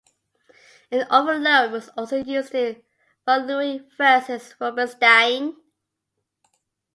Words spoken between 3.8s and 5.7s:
versus Rubinstein.